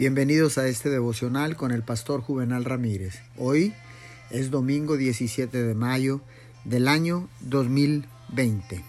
Bienvenidos 0.00 0.56
a 0.56 0.66
este 0.66 0.88
devocional 0.88 1.56
con 1.56 1.72
el 1.72 1.82
pastor 1.82 2.22
Juvenal 2.22 2.64
Ramírez. 2.64 3.20
Hoy 3.36 3.74
es 4.30 4.50
domingo 4.50 4.96
17 4.96 5.62
de 5.62 5.74
mayo 5.74 6.22
del 6.64 6.88
año 6.88 7.28
2020. 7.40 8.82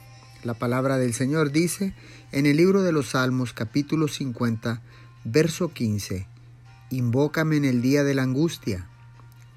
La 0.46 0.54
palabra 0.54 0.98
del 0.98 1.14
Señor 1.14 1.52
dice 1.52 1.94
en 2.32 2.46
el 2.46 2.56
libro 2.56 2.82
de 2.82 2.94
los 2.94 3.10
Salmos 3.10 3.52
capítulo 3.52 4.08
50, 4.08 4.82
verso 5.26 5.74
15, 5.74 6.28
Invócame 6.92 7.58
en 7.58 7.66
el 7.66 7.82
día 7.82 8.06
de 8.06 8.16
la 8.16 8.24
angustia, 8.24 8.88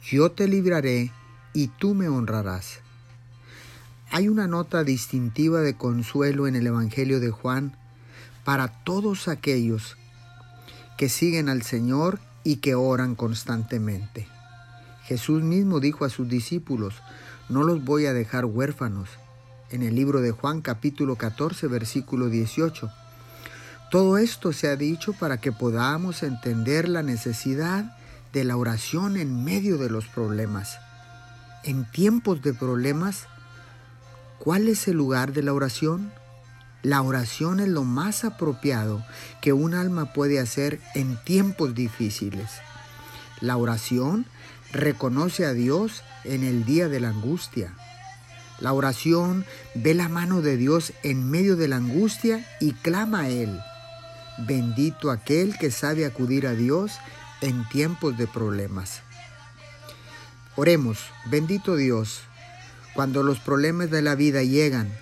yo 0.03 0.33
te 0.33 0.49
libraré 0.49 1.13
y 1.53 1.69
tú 1.69 1.95
me 1.95 2.09
honrarás. 2.09 2.81
Hay 4.11 4.27
una 4.27 4.49
nota 4.49 4.83
distintiva 4.83 5.61
de 5.61 5.77
consuelo 5.77 6.49
en 6.49 6.57
el 6.57 6.67
Evangelio 6.67 7.21
de 7.21 7.31
Juan 7.31 7.77
para 8.43 8.83
todos 8.83 9.29
aquellos 9.29 9.97
que 10.97 11.09
siguen 11.09 11.49
al 11.49 11.63
Señor 11.63 12.21
y 12.45 12.57
que 12.57 12.75
oran 12.75 13.15
constantemente. 13.15 14.29
Jesús 15.05 15.43
mismo 15.43 15.81
dijo 15.81 16.05
a 16.05 16.11
sus 16.11 16.29
discípulos, 16.29 16.95
no 17.49 17.63
los 17.63 17.85
voy 17.85 18.07
a 18.07 18.13
dejar 18.13 18.45
huérfanos, 18.45 19.09
en 19.71 19.83
el 19.83 19.95
libro 19.95 20.21
de 20.21 20.31
Juan 20.31 20.61
capítulo 20.61 21.17
14 21.17 21.67
versículo 21.67 22.29
18. 22.29 22.91
Todo 23.91 24.19
esto 24.19 24.53
se 24.53 24.69
ha 24.69 24.77
dicho 24.77 25.13
para 25.13 25.39
que 25.39 25.53
podamos 25.53 26.23
entender 26.23 26.89
la 26.89 27.03
necesidad 27.03 27.97
de 28.33 28.45
la 28.45 28.57
oración 28.57 29.17
en 29.17 29.45
medio 29.45 29.79
de 29.79 29.91
los 29.91 30.07
problemas. 30.07 30.79
En 31.65 31.91
tiempos 31.91 32.43
de 32.43 32.55
problemas, 32.55 33.27
¿cuál 34.39 34.69
es 34.69 34.89
el 34.89 34.97
lugar 34.97 35.33
de 35.33 35.43
la 35.43 35.53
oración? 35.53 36.13
La 36.85 37.01
oración 37.01 37.61
es 37.61 37.69
lo 37.69 37.83
más 37.83 38.25
apropiado 38.25 39.03
que 39.41 39.55
un 39.55 39.73
alma 39.73 40.13
puede 40.13 40.39
hacer 40.39 40.81
en 40.95 41.17
tiempos 41.25 41.75
difíciles. 41.75 42.51
La 43.41 43.57
oración 43.57 44.27
reconoce 44.71 45.47
a 45.47 45.55
Dios 45.55 46.03
en 46.25 46.45
el 46.45 46.67
día 46.67 46.91
de 46.91 47.01
la 47.01 47.09
angustia. 47.09 47.73
La 48.61 48.75
oración 48.75 49.47
ve 49.75 49.95
la 49.95 50.11
mano 50.11 50.43
de 50.43 50.59
Dios 50.59 50.93
en 51.03 51.31
medio 51.31 51.57
de 51.57 51.69
la 51.69 51.77
angustia 51.77 52.47
y 52.61 52.73
clama 52.73 53.21
a 53.21 53.29
Él. 53.31 53.59
Bendito 54.47 55.11
aquel 55.11 55.57
que 55.57 55.71
sabe 55.71 56.05
acudir 56.05 56.47
a 56.47 56.53
Dios 56.53 56.99
en 57.41 57.67
tiempos 57.71 58.19
de 58.19 58.27
problemas. 58.27 59.01
Oremos, 60.55 60.99
bendito 61.31 61.77
Dios, 61.77 62.21
cuando 62.93 63.23
los 63.23 63.39
problemas 63.39 63.91
de 63.91 64.03
la 64.03 64.15
vida 64.17 64.43
llegan, 64.43 64.93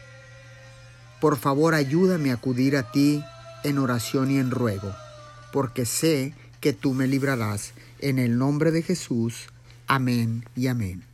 por 1.22 1.36
favor 1.36 1.76
ayúdame 1.76 2.32
a 2.32 2.34
acudir 2.34 2.76
a 2.76 2.90
ti 2.90 3.22
en 3.62 3.78
oración 3.78 4.32
y 4.32 4.38
en 4.38 4.50
ruego, 4.50 4.92
porque 5.52 5.86
sé 5.86 6.34
que 6.60 6.72
tú 6.72 6.94
me 6.94 7.06
librarás. 7.06 7.74
En 8.00 8.18
el 8.18 8.38
nombre 8.38 8.72
de 8.72 8.82
Jesús. 8.82 9.46
Amén 9.86 10.44
y 10.56 10.66
amén. 10.66 11.04